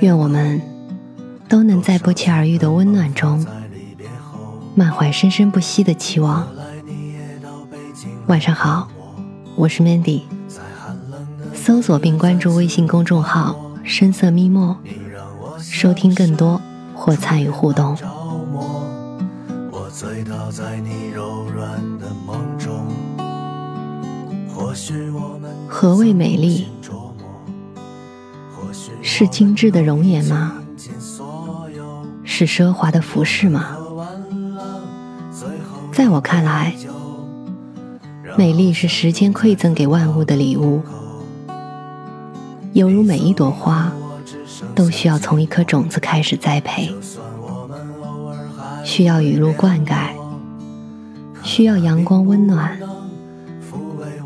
[0.00, 0.60] 愿我们
[1.48, 3.44] 都能在不期而遇的温暖中，
[4.76, 6.46] 满怀生生不息的期望。
[8.28, 8.88] 晚上好，
[9.56, 10.22] 我是 Mandy。
[11.52, 14.76] 搜索并关注微信公众号“深色咪墨”，
[15.58, 16.60] 收听更多
[16.94, 17.96] 或参与互动。
[25.66, 26.68] 何谓美丽？
[29.18, 30.52] 是精致的容颜吗？
[32.22, 33.76] 是奢华的服饰吗？
[35.92, 36.72] 在我看来，
[38.36, 40.82] 美丽是时间馈赠给万物的礼物。
[42.74, 43.90] 犹如每一朵花，
[44.76, 46.94] 都需要从一颗种子开始栽培，
[48.84, 50.10] 需要雨露灌溉，
[51.42, 52.78] 需要阳光温暖，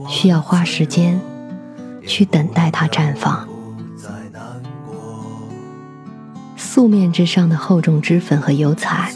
[0.06, 1.19] 需要花时间
[2.06, 3.49] 去等待它绽放。
[6.75, 9.12] 素面之上的厚重脂粉和油彩，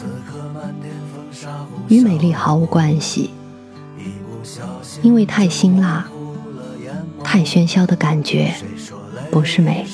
[1.87, 3.31] 与美丽毫无关系，
[5.01, 6.07] 因为太辛辣、
[7.23, 8.53] 太喧嚣的感觉。
[9.31, 9.87] 不是美，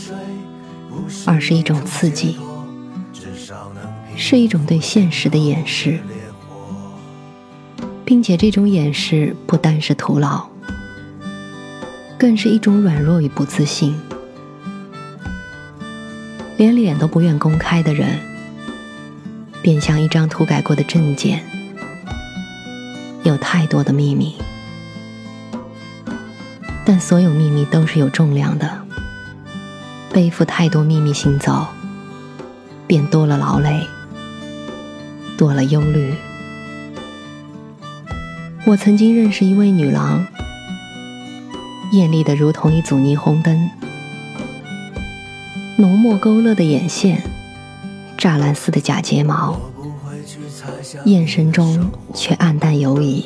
[1.26, 2.36] 而是一种刺激，
[4.18, 6.02] 是一种对现实的掩饰，
[8.04, 10.48] 并且这种掩饰不单是徒劳，
[12.18, 13.96] 更是一种软弱与不自信。
[16.56, 18.20] 连脸都不愿公开的人，
[19.62, 21.44] 便像一张涂改过的证件，
[23.24, 24.36] 有太多的秘密，
[26.86, 28.82] 但所有秘密都是有重量的。
[30.12, 31.66] 背负太多秘密行走，
[32.86, 33.88] 便多了劳累，
[35.36, 36.14] 多了忧虑。
[38.66, 40.24] 我曾经认识一位女郎，
[41.94, 43.70] 艳丽的如同一组霓虹灯，
[45.84, 47.22] 浓墨勾勒的眼线，
[48.18, 49.60] 栅栏似的假睫毛，
[51.04, 53.26] 眼神中却暗淡犹疑。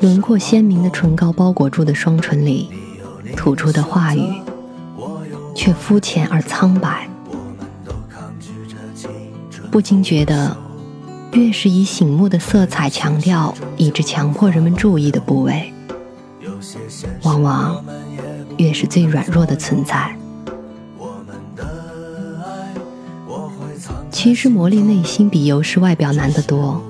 [0.00, 2.70] 轮廓鲜明的唇膏包裹住的双唇里，
[3.36, 4.22] 吐出的话语。
[5.54, 7.06] 却肤浅而苍白，
[9.70, 10.56] 不禁觉得，
[11.32, 15.74] 越是以醒目的色彩强调，以致强迫人们注意的部位，
[17.24, 17.84] 往往
[18.56, 20.16] 越是最软弱的存在。
[24.20, 26.82] 其实磨砺内心比油饰外表难得多，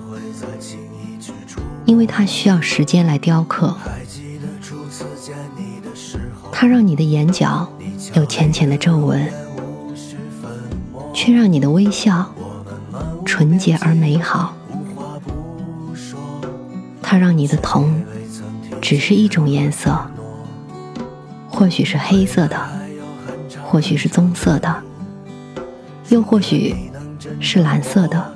[1.85, 3.77] 因为它需要时间来雕刻，
[6.51, 7.71] 它让你的眼角。
[8.15, 9.31] 有浅浅的皱纹，
[11.13, 12.35] 却让你的微笑
[13.27, 14.57] 纯洁而美好。
[17.03, 18.03] 它让你的瞳
[18.81, 20.01] 只是一种颜色，
[21.51, 22.59] 或许是黑色的，
[23.63, 24.83] 或许是棕色的，
[26.09, 26.75] 又或许
[27.41, 28.35] 是蓝色的。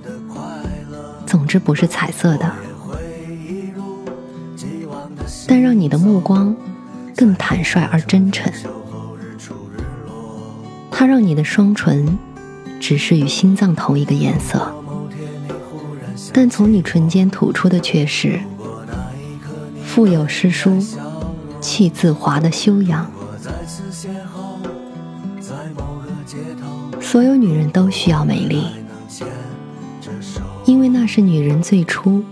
[1.26, 2.52] 总之不是彩色的，
[5.46, 6.54] 但让你的目光
[7.16, 8.52] 更坦率而真诚。
[10.90, 12.18] 它让你的双唇
[12.78, 14.72] 只是与心脏同一个颜色，
[16.32, 18.38] 但从你唇间吐出的却是
[19.84, 20.78] 富有诗书
[21.60, 23.10] 气自华的修养。
[27.00, 28.66] 所有女人都需要美丽，
[30.64, 32.22] 因为那是女人最初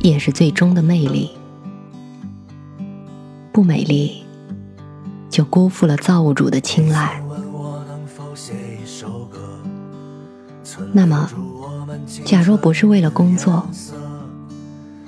[0.00, 1.30] 也是最终的魅力。
[3.52, 4.22] 不美丽，
[5.28, 7.22] 就辜负了造物主的青睐。
[10.92, 11.28] 那么，
[12.24, 13.68] 假若不是为了工作，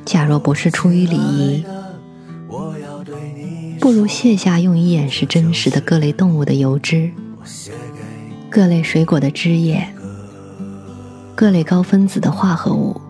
[0.04, 1.64] 假若不是出于礼仪，
[3.80, 7.10] 不如卸下用以掩饰真实的各类动物的油脂、
[8.50, 9.88] 各类水果的汁液、
[11.34, 13.00] 各类高分子的化合物，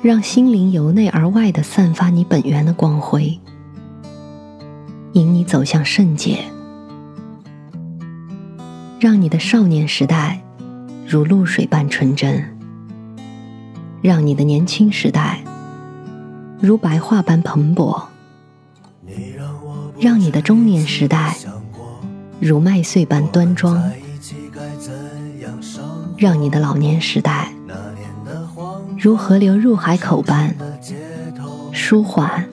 [0.00, 3.38] 让心灵由内而外的散发你本源的光辉，
[5.12, 6.38] 引你走向圣洁，
[8.98, 10.38] 让你的少年时代。
[11.04, 12.42] 如露水般纯真，
[14.00, 15.44] 让你的年轻时代
[16.58, 18.02] 如白桦般蓬勃；
[20.00, 21.36] 让你的中年时代
[22.40, 23.92] 如麦穗般端庄，
[26.22, 27.52] 让你的老年时代
[28.96, 30.54] 如河流入海口般
[31.72, 32.48] 舒缓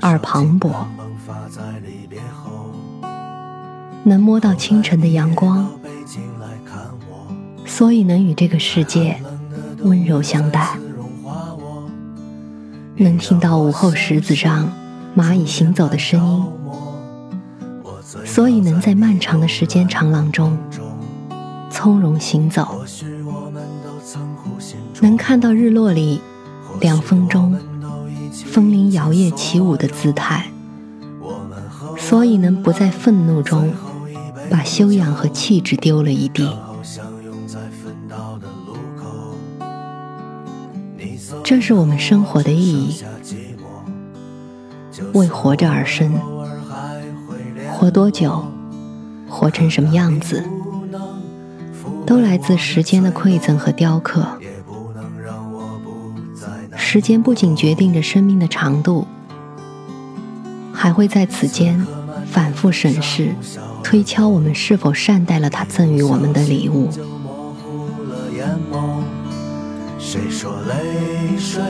[0.00, 0.72] 而磅礴。
[4.04, 5.70] 能摸到清晨的阳光，
[7.66, 9.20] 所以能与这个世界
[9.80, 10.78] 温柔相待；
[12.96, 14.72] 能听到午后石子上
[15.14, 16.46] 蚂蚁行走的声音，
[18.24, 20.56] 所以能在漫长的时间长廊中
[21.82, 22.62] 从容行走；
[25.00, 26.20] 能看到日落里
[26.78, 27.58] 凉风中
[28.44, 30.50] 风铃摇曳起舞的姿态，
[31.96, 33.72] 所以能不在愤怒中。
[34.50, 36.54] 把修养和气质丢了一地，
[41.42, 43.02] 这是我们生活的意义。
[45.14, 46.12] 为活着而生，
[47.72, 48.44] 活多久，
[49.28, 50.44] 活成什么样子，
[52.06, 54.26] 都来自时间的馈赠和雕刻。
[56.76, 59.06] 时间不仅决定着生命的长度，
[60.72, 61.86] 还会在此间
[62.26, 63.34] 反复审视。
[63.82, 66.90] 推敲我们是否善待了他赠予我们的礼物。
[69.98, 71.62] 谁说泪水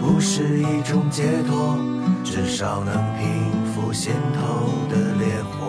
[0.00, 1.76] 不是一种解脱？
[2.22, 3.26] 至少能平
[3.72, 5.63] 复心头的烈火。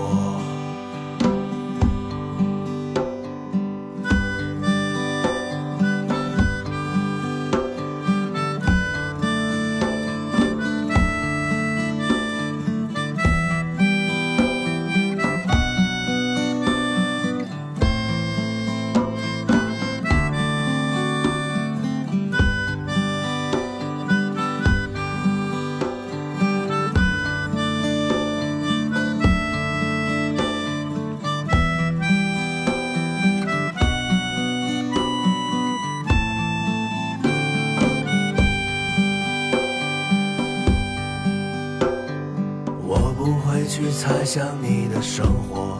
[44.25, 45.77] 想你的生活，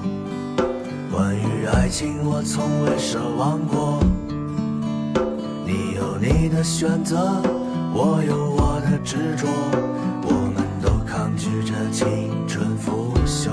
[1.12, 4.00] 关于爱情我从未奢望过。
[5.66, 7.42] 你有你的选择，
[7.92, 9.48] 我有我的执着，
[10.22, 13.50] 我们都抗拒着青春腐朽。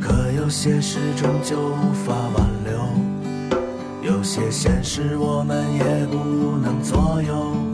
[0.00, 7.69] 可有些事终究无法挽留，有些现实我们也不能左右。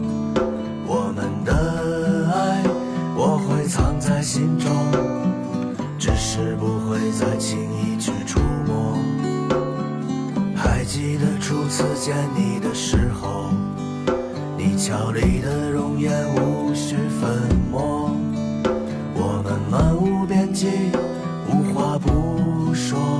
[7.17, 8.95] 再轻易去触摸。
[10.55, 13.49] 还记得初次见你的时候，
[14.55, 17.27] 你俏丽的容颜无需粉
[17.71, 18.11] 墨。
[19.15, 20.67] 我们漫无边际，
[21.49, 23.19] 无话不说，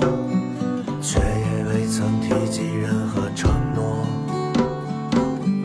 [1.02, 4.06] 却也未曾提及任何承诺。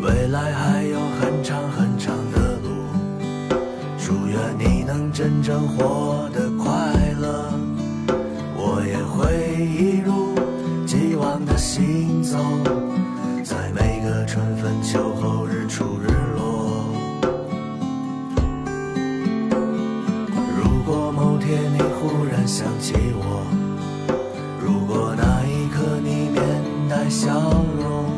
[0.01, 2.71] 未来还有很长很长的路，
[3.99, 7.12] 祝愿你能真正活得快。
[9.65, 10.35] 一如
[10.87, 12.39] 既往的行走，
[13.45, 16.85] 在每个春分秋后日出日落。
[20.57, 23.47] 如果某天你忽然想起我，
[24.61, 26.43] 如果那一刻你面
[26.89, 27.31] 带笑
[27.79, 28.11] 容，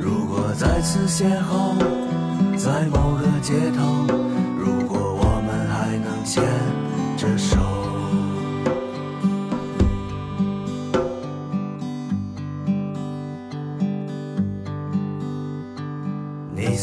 [0.00, 1.76] 如果再次邂逅
[2.56, 4.17] 在某个街头，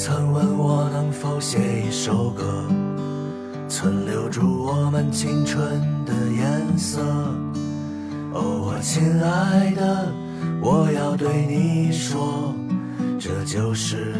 [0.05, 2.63] 曾问我能否写一首歌，
[3.67, 7.01] 存留住我们青春的颜色。
[8.31, 10.13] 哦，我亲爱的，
[10.61, 12.53] 我要对你说，
[13.19, 14.13] 这就是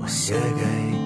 [0.00, 1.03] 我写给。